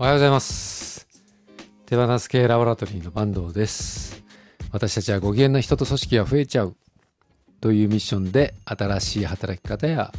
[0.00, 1.06] おはようございます。
[1.84, 4.24] 手放す系ラボラトリーの坂東です。
[4.72, 6.74] 私たちはご機嫌な人と組織が増えちゃう
[7.60, 10.10] というミッションで新しい働き方や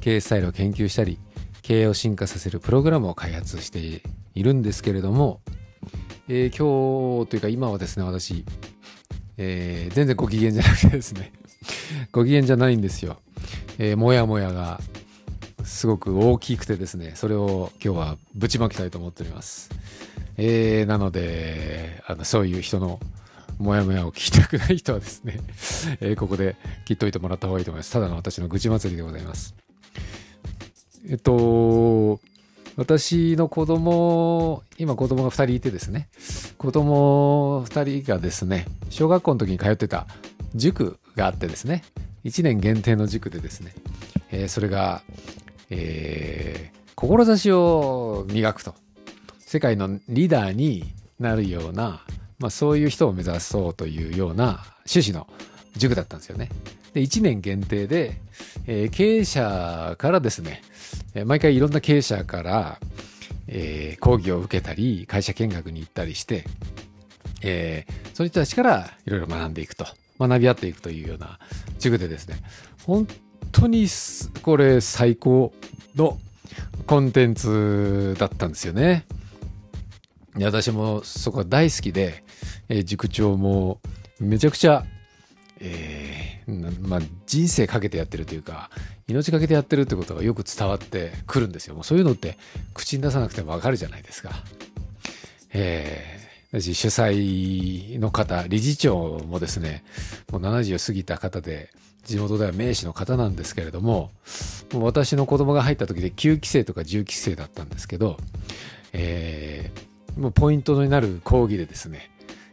[0.00, 1.18] 経営スタイルを研究したり、
[1.62, 4.02] 経営を進化させるプログラムを開発して
[4.36, 5.40] いるんですけれども、
[6.28, 8.44] えー今日というか今はですね、私、
[9.36, 11.32] えー全然ご機嫌じゃなくてですね、
[12.12, 13.16] ご機嫌じゃないんですよ。
[13.78, 14.80] えーもやもやが
[15.64, 19.70] すごく大きくてですね、それを今日はぶちまきたいと思っております。
[20.36, 23.00] えーなので、あのそういう人の
[23.58, 25.40] モヤモヤを聞きたくない人はですね、
[26.00, 27.92] えーここで切っといてもらった方がいいと思います。
[27.92, 29.54] ただの私の愚痴祭りでございます。
[31.08, 32.20] えっと、
[32.76, 36.08] 私の子供、今子供が2人いてですね、
[36.58, 40.06] 子供2人がですね、小学校の時に通ってた
[40.54, 41.84] 塾があってですね、
[42.24, 43.74] 1年限定の塾でですね、
[44.30, 45.02] えーそれが、
[45.70, 48.74] えー志を磨くと。
[49.40, 50.84] 世界のリーダーに
[51.18, 52.02] なるような、
[52.38, 55.26] まあそういう人を目指そうというような趣旨の
[55.76, 56.48] 塾だったんですよね。
[56.92, 58.20] で、1年限定で、
[58.66, 60.62] えー経営者からですね、
[61.26, 62.78] 毎回いろんな経営者から、
[63.48, 66.44] えー講義を受けたり、会社見学に行ったりして、
[67.42, 69.84] えーその人たちからいろいろ学んでいくと、
[70.20, 71.38] 学び合っていくというような
[71.80, 72.36] 塾でですね、
[72.86, 73.06] 本
[73.54, 73.86] 当に
[74.42, 75.52] これ最高
[75.94, 76.18] の
[76.86, 79.06] コンテンツだったんですよね。
[80.36, 82.24] 私もそこは大好きで、
[82.68, 83.80] えー塾長も
[84.18, 84.84] めちゃくちゃ、
[85.60, 88.70] えーまあ、人生かけてやってるというか
[89.06, 91.74] 命かけてやってるってことがよく伝わってくるんですよ。
[91.74, 92.36] もうそういうのって
[92.74, 94.30] 口に出さなくてもわかるじゃないですか。
[95.52, 96.24] えー
[96.60, 99.82] 私主催の方理事長もですね
[100.30, 101.70] もう70過ぎた方で
[102.04, 104.10] 地元では名士の方なんですけれども
[104.72, 108.18] もう私の子供が入った時で9期生とか10期生だったんですけど、
[108.92, 112.10] えーもうポイントになる講義でですね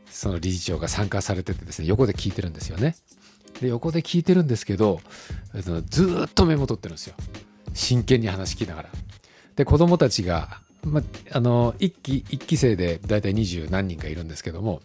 [0.09, 2.95] その理事長が参加されててですね横で聞いてるんですよね。
[3.61, 4.99] で横で聞いてるんですけど
[5.89, 7.15] ずっとメモ取ってるんですよ
[7.73, 8.89] 真剣に話聞きながら。
[9.55, 14.81] で子供たちが、ま、あの一期一期生で大体二十何人かいるんですけども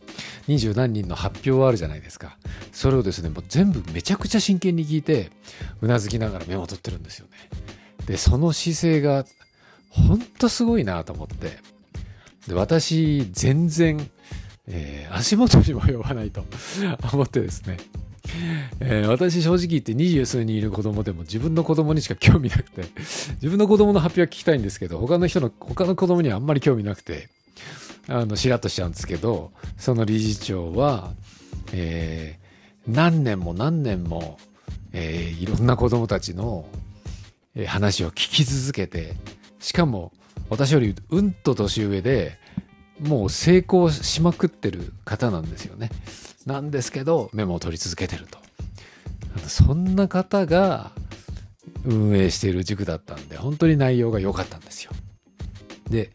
[0.47, 2.37] 二十何人の発表はあるじゃないですか
[2.73, 5.31] それをですねもう全部めちゃくちゃ真剣に聞いて
[5.81, 7.33] うなずきながらメモ取ってるんですよね。
[8.07, 9.25] でその姿勢が
[9.91, 11.59] ほんとすごいなと思って
[12.47, 13.99] で私全然、
[14.69, 16.45] えー足元にも及ばないと
[17.13, 17.79] 思ってですね、
[18.81, 22.83] えー私正直言って二十数人いる子供でも自分の子供にしか興味なくて
[23.35, 27.29] 自分の子供の発表は聞きたいんですけど他の人の他の子供にはあんまり興味なくて
[28.09, 31.13] あのしらっとしちゃうんですけどその理事長は、
[31.73, 32.47] えー
[32.89, 34.39] 何年も何年も、
[34.93, 36.67] えーいろんな子供たちの、
[37.67, 39.15] 話を聞き続けて
[39.61, 40.13] しかも
[40.51, 42.39] 私よりうんと年上で
[43.01, 45.91] もう成功しまくってる方なんですよね。
[46.47, 48.39] なんですけどメモを取り続けてると。
[49.49, 50.93] そんな方が
[51.85, 54.93] 運営している塾だったんで本当に内容が良かったんですよ。
[55.91, 56.11] で、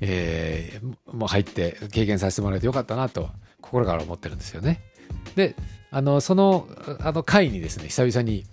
[0.00, 4.80] えーもう入って経験させてもらえてよかったなと心から思ってるんですよね。
[5.34, 5.56] で
[5.90, 6.68] あのその
[7.00, 8.44] あの会にですね久々に、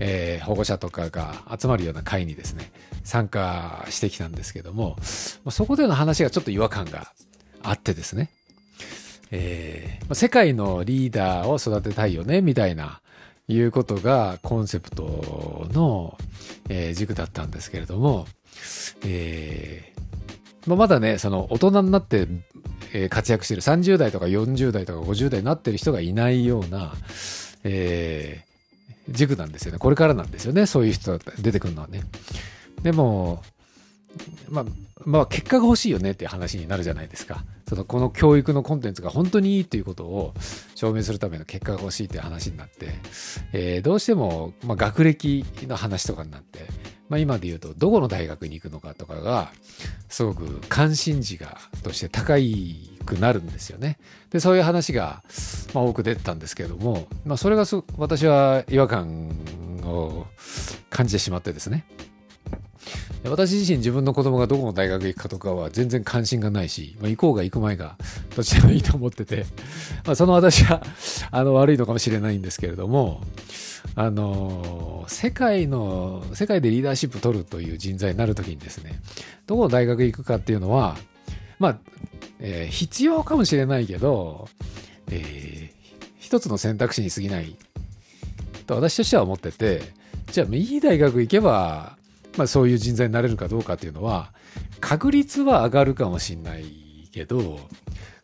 [0.00, 2.72] えー保護者とかが集まるような会にですね
[3.04, 7.12] 参加してきたんですけどもそこでの話がちょっと違和感が
[7.62, 8.30] あってですね、
[9.30, 13.00] えー世界のリーダーを育てたいよねみたいな
[13.46, 16.18] いうことがコンセプトの、
[16.68, 18.26] えー軸だったんですけれども、
[19.04, 22.26] えーまあ、まだねその大人になって、
[22.92, 26.92] え活躍してる30代とか40代とか50代になってる人がいないような、
[27.64, 28.50] えー
[29.10, 29.78] 塾なんですよね。
[29.78, 30.66] これからなんですよね。
[30.66, 32.02] そういう人が出てくるのはね。
[32.82, 33.42] でも
[34.48, 34.64] まあ
[35.04, 37.44] まあ結果が欲しいよねっていう話になるじゃないですか。
[37.70, 40.34] そのこの教育のコンテンツが本当にいいということを
[40.74, 42.88] 証明するための結果が欲しいっていう話になって、
[43.52, 46.66] えーどうしても、まあ、学歴の話とかになって、
[47.08, 49.52] まあ、今で言うとどこの大学に行くのかとかが
[50.08, 52.34] すごく関心事がとして高
[53.06, 54.00] くなるんですよね。
[54.30, 55.22] でそういう話が、
[55.72, 57.66] まあ、多く出てたんですけども、まあ、それが
[57.98, 59.30] 私は違和感
[59.84, 60.26] を
[60.90, 61.84] 感じてしまってですね
[63.24, 67.96] 私自身自分の子供がどこの大学行くかとかは全然関心がないし、まあ、行こうが行く前が
[68.34, 69.44] どっちでもいいと思ってて、
[70.06, 70.82] まあ、その私は
[71.30, 73.22] あの悪いのかもしれないんですけれども
[73.94, 79.00] あの世界の世界でリーダーシップ取るという人材になるときにですね
[79.46, 80.96] どこの大学行くかっていうのは
[81.58, 81.78] まあ、
[82.38, 84.48] えー必要かもしれないけど、
[85.10, 85.80] えー
[86.20, 87.56] 一つの選択肢に過ぎない
[88.64, 89.82] と私としては思ってて
[90.30, 91.96] じゃあいい大学行けば
[92.36, 94.32] まあ、そういう人材になれるかどうかっていうのは
[94.80, 96.64] 確率は上がるかもしんない
[97.12, 97.60] けど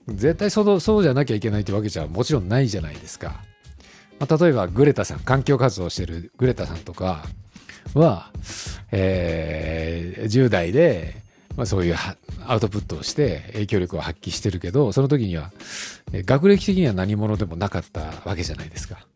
[0.08, 3.42] 絶対そのそうじゃなきゃいけないってわけじゃもちろんないじゃないですか。
[4.18, 7.26] まあ、例えばグレタさん環境活動してるグレタさんとか
[7.92, 8.30] は、
[8.92, 11.16] えー、10代で、
[11.56, 11.96] まあ、そういう
[12.46, 15.52] アウトプットをして影響力を発揮してるけどその時には
[16.12, 19.06] 学歴的には何者でもなかったわけじゃないですか。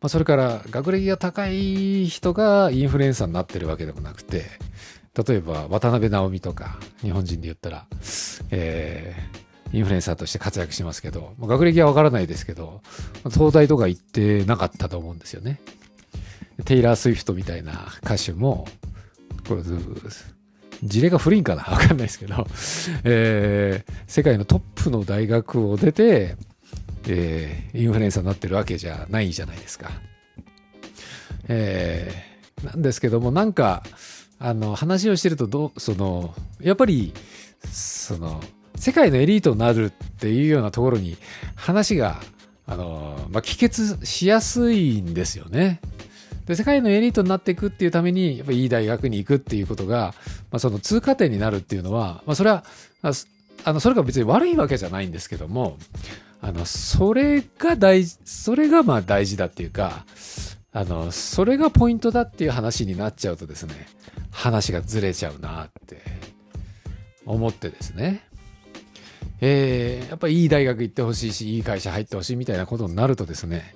[0.00, 4.46] まあ、それから学歴が高い人がインフルエンサーになってるわけでもなくて
[5.26, 7.86] 例えば渡辺直美とか日本人で言ったら、
[8.50, 12.80] えー、インフルエンサーとして活躍しますけど学歴はわからないですけど
[13.30, 15.60] 東大とか行ってなかったと思うんですよね。
[16.64, 18.66] テイラー・スウィフトみたいな歌手も
[19.48, 19.62] これ
[20.82, 21.62] 事例が古いんかな？
[21.62, 22.46] わかんないですけど、
[23.04, 26.36] えー、世界のトップの大学を出て
[27.06, 29.90] えー、インフルエンサーになってるわけじゃないじゃないですか。
[31.48, 33.82] えー、なんですけどもなんか
[34.38, 37.12] あの話をしてるとどそのやっぱり
[37.70, 38.40] その
[38.76, 41.16] 世界のエリートになるっていうようなところに
[41.54, 42.20] 話が
[42.66, 45.80] あの、まあ、帰結しやすいんですよね。
[46.46, 50.14] で世界のエリートになっていくっていうためにやっぱいい大学に行くっていうことが、
[50.50, 52.64] まあ、その通過点になるっていうのは、まあ、それは
[53.02, 55.76] あのそれが別に悪いわけじゃないんですけども
[56.42, 60.04] あの、それが大事、それがまあ大事だっていうか、
[60.72, 63.74] あの、それがポイントだっていう話になっちゃうとですね、
[64.30, 66.00] 話がずれちゃうなって
[67.26, 68.24] 思ってですね。
[69.42, 73.74] えー、やっぱりいい大学行ってほしいし、いい会社入ってほしいみたいなことになるとですね、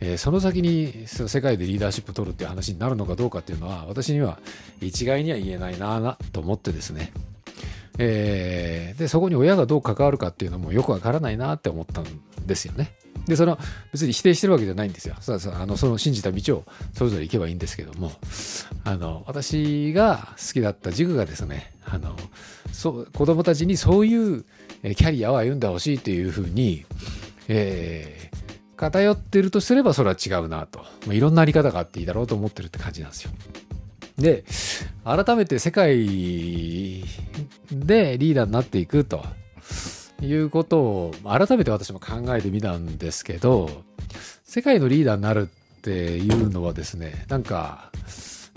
[0.00, 4.38] えー、その先にその世界でリーダーシップ取るっていう話になるのかどうかっていうのは、私には
[4.80, 7.12] 一概には言えないなと思ってですね、
[8.02, 12.06] えー、でそこに親がどう関わるかっていうのもよくわからないなって思ったん
[12.46, 12.94] ですよね。
[13.26, 13.58] でその
[13.92, 15.16] 別に否定してるわけじゃないんですよ。
[15.20, 16.64] そうそうあのその信じた道を
[16.94, 18.10] それぞれ行けばいいんですけども
[18.84, 22.16] あの私が好きだった塾がですねあの
[22.72, 24.44] そう子供たちにそういう
[24.82, 26.86] キャリアを歩んでほしいというふうに、
[27.48, 33.30] えー、偏ってるとすればそれは違うなと、まあ、いろんなあり方があっていいだろうと思ってるって感じなんですよ。
[34.20, 34.44] で
[35.04, 35.98] 改めて世界
[37.72, 39.24] でリーダーになっていくと。
[40.22, 43.70] いうことを改めて私も考えてみたんですけど
[44.44, 47.90] 世界のリーダーになるっていうのはですねなんか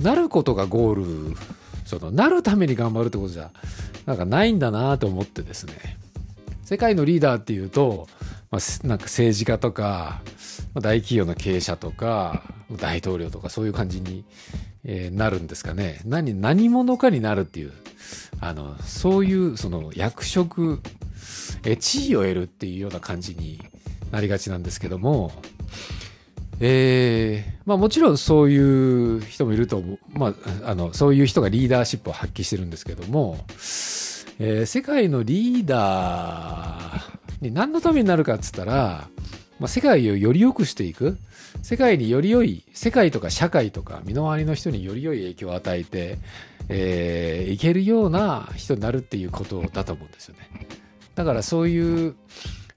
[0.01, 1.37] なることがゴール
[1.85, 3.51] そのなるために頑張るってことじゃ
[4.05, 5.97] なんかないんだなと思ってですね。
[6.63, 8.07] 世界のリーダーっていうと、
[8.53, 10.21] まあ、なんか政治家とか
[10.75, 14.23] ま大企業の経営者とか大統領とかそういう感じに
[14.85, 16.01] えー、なるんですかね。
[16.05, 17.73] 何何者かになるっていう
[18.39, 20.81] あのそういうその役職、
[21.65, 23.61] え地位を得るっていうような感じに
[24.11, 25.31] なりがちなんですけども、
[26.59, 33.37] えー、まあもちろんそういう人もいると思う、まあ、あのそういう人がリーダーシップを発揮してるんですけども、
[34.39, 39.07] えー、世界のリーダーに何のためになるかっつったら、
[39.59, 41.17] まあ、世界をより良くしていく
[41.61, 46.17] 世界により良い世界とか社会とか身の回りの人により良い影響を与えて、
[46.69, 50.67] えー、いけるような人になるっていうことだと思うんですよね。
[51.15, 52.15] だからそういう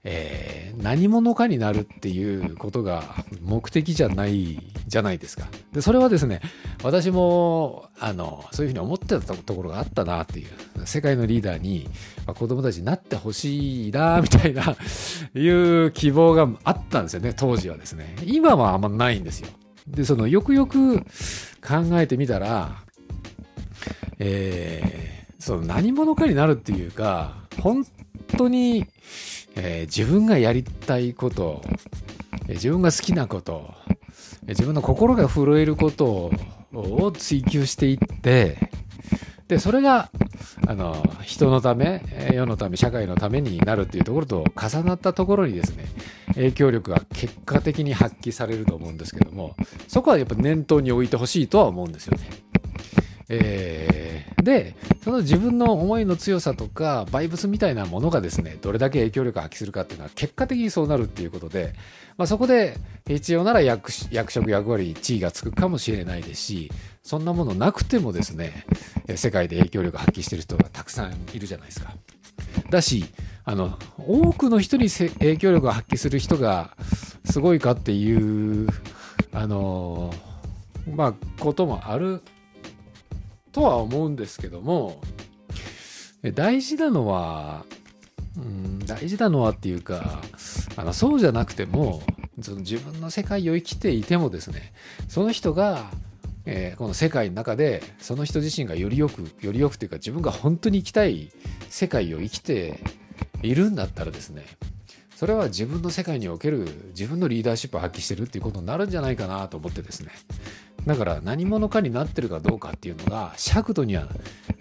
[0.09, 3.03] えー、何者かになるっていうことが
[3.41, 4.57] 目的じゃない
[4.87, 5.47] じゃないですか。
[5.73, 6.39] でそれはですね
[6.81, 11.89] 私もあのそういうふうに思ってたところがあったなっていう世界のリーダーに、
[12.25, 14.77] まあ、子供たちになってほしいなみたいな
[15.35, 18.15] いう希望があったんですよね当時はですね。
[18.25, 19.49] 今はあんまないんですよ。
[19.89, 21.03] でそのよくよく考
[21.99, 22.77] えてみたら、
[24.19, 27.85] えー、その何者かになるっていうか本
[28.37, 28.85] 当に
[29.57, 31.61] えー、自分がやりたいこと、
[32.47, 33.73] えー、自分が好きなこと、
[34.43, 36.31] えー、自分の心が震えること
[36.73, 38.69] を追求していって
[39.47, 40.09] でそれが
[40.67, 45.85] あの人のため世のため社会のためになるっていうところと重なったところにですね
[46.33, 49.55] 影響力が結果的に発揮されると思うんですけども
[49.87, 52.29] そこはやっぱ念頭に置いてほしいとは思うんですよね。
[53.29, 61.73] えー、でその自分の思いの強さとかバイブスみたいなものがですねどれだけ影響力を発揮するかっていうのは結果的にそうなるっていうことで、
[62.17, 66.71] まあ、そこで必要なら役職役割地位がつくかもしれないですし
[67.03, 68.65] そんなものなくてもですね
[69.15, 71.93] 世界で影響力を発揮してる人がたくさんいるじゃないですか。
[72.69, 73.05] だし
[73.43, 76.75] あの多くの人に影響力を発揮する人が
[77.25, 78.67] すごいかっていう
[79.31, 80.13] あの
[80.93, 82.21] まあこともある
[83.57, 85.01] とは思うんですけども
[86.35, 87.65] 大事なのは、
[88.37, 90.21] うん、大事なのはっていうか
[90.75, 92.03] あのそうじゃなくても
[92.39, 94.73] その自分の世界を生きていてもですね
[95.07, 95.89] その人が
[96.45, 101.31] えーこの世界の中でその人自身がよりよくよりよくというか自分が本当に生きたい
[101.67, 102.79] 世界を生きて
[103.41, 104.45] いるんだったらですね
[105.17, 110.11] それは自分の世界における自分のリーダーシップを発揮してるっていうことになるんじゃないかなと思ってですね
[110.85, 114.05] だから何者かになってるかどうかっていうのが尺度には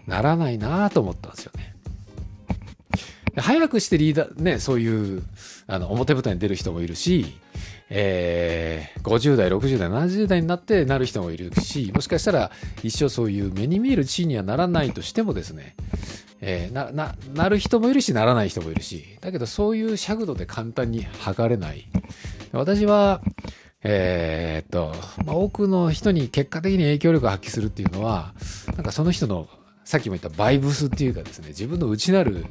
[0.06, 1.74] ならないなと思ったんですよね。
[3.36, 5.22] 早くしてリーダーねそういう
[5.66, 7.36] あの表舞台に出る人もいるし、
[7.90, 12.50] えー50代60代70代になってなる人もいるしもしかしたら
[12.82, 15.76] 一生そういう目に見える地位にはならないとしてもですね
[16.40, 19.18] えーなななる人もいるしならない人もいるし。
[19.20, 21.88] だけどそういう尺度で簡単に測れない。
[22.52, 23.20] 私は
[23.82, 28.34] えーっと、まあ、多くの人に結果的に影響力を発揮するっていうのは
[28.74, 29.48] なんかその人の
[29.84, 32.46] さっきも言ったバイブスっていうかですね自分の内なる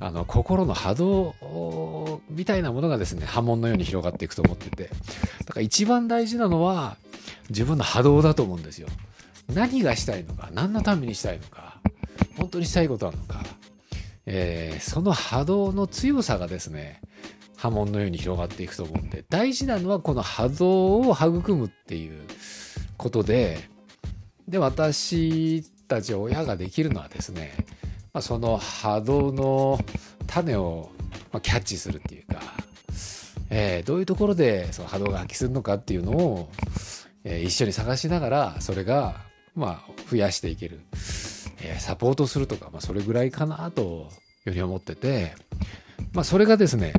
[0.00, 4.90] あの心の波動みたいなものがですね波紋のように広がっていくと思ってて。
[5.44, 6.96] だから一番大事なのは
[7.50, 8.88] 自分の波動だと思うんですよ。
[9.52, 11.80] 何がしたいのか何のためにしたいのか。
[12.36, 13.42] 本当にしたいことなのか、
[14.26, 17.00] えーその波動の強さがですね
[17.56, 22.22] 波紋のように広がっていくと思うんで大事なのはこの波動を育むっていう
[22.96, 23.58] ことで
[24.46, 27.52] で私たち親ができるのはですね、
[28.12, 29.78] まあ、その波動の
[30.26, 30.90] 種を
[31.42, 32.40] キャッチするっていうか、
[33.50, 36.48] えーどういうところでその波動が発揮するのかっていうのを、
[37.24, 39.16] えー一緒に探しながらそれが
[39.54, 40.80] まあ増やしていける、
[41.62, 44.08] えサポートするとか、まあ、それぐらいかなと
[44.46, 45.34] いうふうに思ってて、
[46.12, 46.92] まあ、それがですね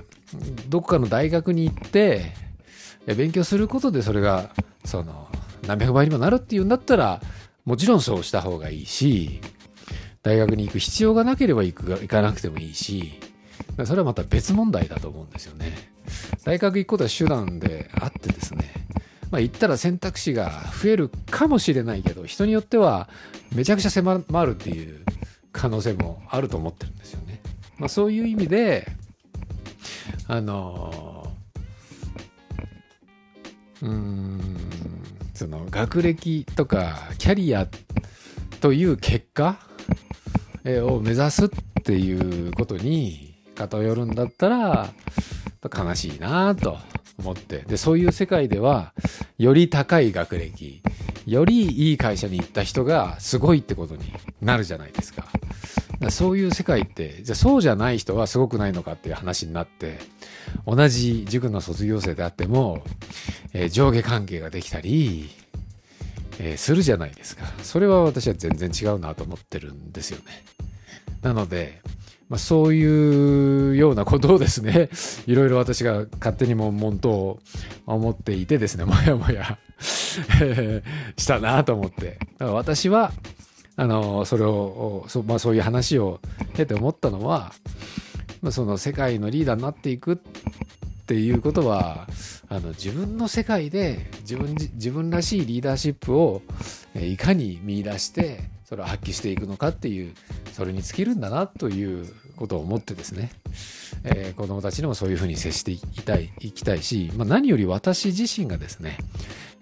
[0.68, 2.34] どこかの大学に行って
[3.06, 4.52] 勉強することでそれが
[4.86, 5.28] その
[5.68, 7.22] 何百倍にもなるっていうんだったら
[7.66, 9.42] もちろんそうした方がいいし
[10.24, 13.20] 大学に行く必要がなければ行く行かなくてもいいし
[13.86, 15.94] それはまた別問題だと思うんですよね。
[16.44, 18.79] 大学行くことは手段であってですね
[19.32, 23.10] まあ、言ったら選択肢が増えるかもしれないけど人によっては
[23.54, 25.04] めちゃくちゃ狭まるっていう
[25.52, 27.42] 可能性もあると思ってるんですよね。
[27.78, 28.88] まあ、そういう意味で
[30.28, 31.32] あの
[33.82, 34.40] うーん
[35.34, 37.68] その学歴とかキャリア
[38.60, 39.58] という結果
[40.66, 41.50] を目指すっ
[41.84, 44.90] ていうことに偏るんだったら
[45.64, 46.78] 悲しいなと
[47.18, 48.94] 思ってでそういう世界では
[49.40, 50.82] より高い学歴
[51.26, 55.22] よりいい会社に行った人がすごいってことになるじゃないですか。
[55.22, 60.00] だからそういう世界ってじゃあそうじゃない人はすごくないのかっていう話になって
[60.66, 62.84] 同じ塾の卒業生であっても、
[63.54, 65.30] えー上下関係ができたり、
[66.40, 67.46] えーするじゃないですか。
[67.64, 70.44] それは私は全然違うなと思ってるんですよね。
[71.22, 71.82] なので、
[72.30, 74.90] まあ、そういうようなことをですね、
[75.26, 77.40] いろいろ私が勝手にも悶々と
[77.86, 79.58] 思っていてですね、もやもや
[81.18, 82.20] したなと思って。
[82.38, 83.12] だから私は、
[83.76, 86.20] あの、それを、そまあ、そういう話を
[86.54, 87.54] 経て思ったのは、
[88.42, 90.18] まあ、その世界のリーダーになっていくっ
[91.06, 92.08] ていうことは、
[92.52, 96.42] あの自分の世界で自分自分らしいリーダーシップを
[96.96, 100.14] いかに見出してそれを発揮していくのかっていう
[100.54, 103.32] それに尽きるんだなということを思ってですね、
[104.04, 109.00] えー子どもたちにもそういうふうに接していきたいいきたいし、まあ、何より私自身がですね、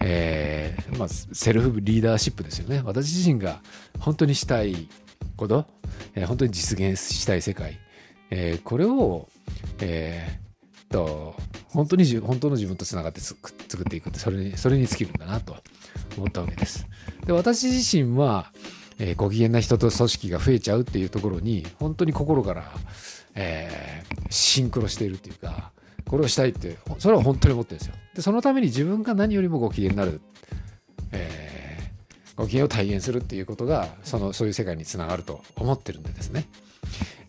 [0.02, 3.62] えーまあ、セルフリーダーシップですよね私自身が
[3.98, 4.90] 本当にしたい
[5.38, 5.66] こと、
[6.14, 7.80] えー本当に実現したい世界、
[8.30, 9.30] えーこれを、
[9.80, 11.34] えーと
[11.70, 15.56] 本当に本当の自分とつながってつく作っていくってそれにそれに尽きるんだなと
[16.18, 16.88] 思ったわけです。
[17.26, 18.52] で私自身は、
[19.00, 22.72] えーご機嫌な人と組織が増えちゃうっていうところに本当に心から、
[23.36, 25.72] えーシンクロしているっていうか
[26.06, 27.96] これをしたいってそれは本当に思ってるんですよ。
[28.16, 30.22] でそのために自分が何よりもご機嫌になる、
[31.12, 31.58] えー
[32.38, 36.46] ご機嫌を体現するっていうことがそのそういう世界につながると思ってるんでですね、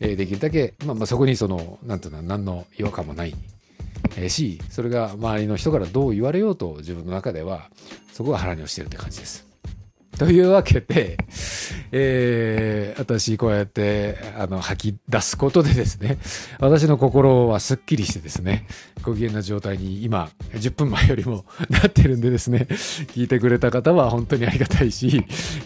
[0.00, 3.34] えーできるだけ、まあ、まあそこにそのなんていうの何の違和感もない
[4.28, 7.70] しそれが周りの人からどう言われようと自分の中では
[8.12, 9.47] そこが腹に落ちてるって感じです。
[10.18, 11.16] というわけで、
[11.92, 16.18] えー私こうやってあの吐き出すことでですね
[16.58, 18.66] 私の心はすっきりしてですね
[19.02, 25.24] ご機嫌な状態に今10分前よりも なってるんでですね聞いてくれた方は本当にありがたいし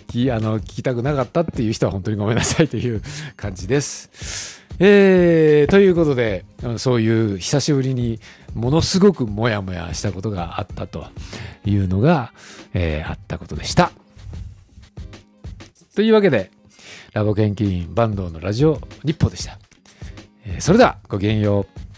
[0.08, 3.00] 聞あの聞きたくなかったっていう人は本当にごめんなさい という
[3.36, 4.60] 感じです。
[4.78, 6.44] えーということで、
[6.78, 8.20] そういう久しぶりに
[8.54, 11.06] ものすごくモヤモヤしたことがあったと
[11.64, 12.32] いうのが、
[12.74, 13.92] えーあったことでした。
[15.94, 16.50] というわけで、
[17.12, 19.58] ラボ研究員坂東のラジオ日報でした。
[20.44, 21.91] えーそれではごきげんよう。